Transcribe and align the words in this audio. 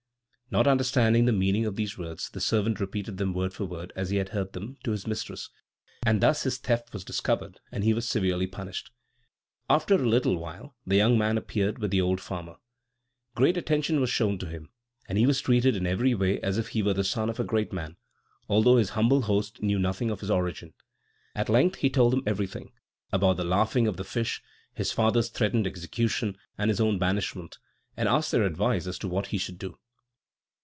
Not 0.53 0.67
understanding 0.67 1.23
the 1.23 1.31
meaning 1.31 1.65
of 1.65 1.77
these 1.77 1.97
words, 1.97 2.29
the 2.29 2.41
servant 2.41 2.81
repeated 2.81 3.15
them 3.15 3.33
word 3.33 3.53
for 3.53 3.63
word, 3.63 3.93
as 3.95 4.09
he 4.09 4.17
had 4.17 4.27
heard 4.35 4.51
them, 4.51 4.75
to 4.83 4.91
his 4.91 5.07
mistress; 5.07 5.49
and 6.05 6.19
thus 6.19 6.43
his 6.43 6.57
theft 6.57 6.91
was 6.91 7.05
discovered, 7.05 7.61
and 7.71 7.85
he 7.85 7.93
was 7.93 8.05
severely 8.05 8.47
punished. 8.47 8.91
After 9.69 9.93
a 9.93 9.97
little 9.99 10.35
while 10.37 10.75
the 10.85 10.97
young 10.97 11.17
man 11.17 11.37
appeared 11.37 11.79
with 11.79 11.89
the 11.89 12.01
old 12.01 12.19
farmer. 12.19 12.57
Great 13.33 13.55
attention 13.55 14.01
was 14.01 14.09
shown 14.09 14.37
to 14.39 14.45
him, 14.45 14.69
and 15.07 15.17
he 15.17 15.25
was 15.25 15.39
treated 15.39 15.77
in 15.77 15.87
every 15.87 16.13
way 16.13 16.37
as 16.41 16.57
if 16.57 16.67
he 16.67 16.83
were 16.83 16.93
the 16.93 17.05
son 17.05 17.29
of 17.29 17.39
a 17.39 17.45
great 17.45 17.71
man, 17.71 17.95
although 18.49 18.75
his 18.75 18.89
humble 18.89 19.21
host 19.21 19.61
knew 19.63 19.79
nothing 19.79 20.11
of 20.11 20.19
his 20.19 20.29
origin. 20.29 20.73
At 21.33 21.47
length 21.47 21.75
he 21.77 21.89
told 21.89 22.11
them 22.11 22.23
everything 22.25 22.73
about 23.13 23.37
the 23.37 23.45
laughing 23.45 23.87
of 23.87 23.95
the 23.95 24.03
fish, 24.03 24.41
his 24.73 24.91
father's 24.91 25.29
threatened 25.29 25.65
execution, 25.65 26.37
and 26.57 26.69
his 26.69 26.81
own 26.81 26.99
banishment 26.99 27.57
and 27.95 28.09
asked 28.09 28.33
their 28.33 28.43
advice 28.43 28.85
as 28.85 28.99
to 28.99 29.07
what 29.07 29.27
he 29.27 29.37
should 29.37 29.57
do. 29.57 29.77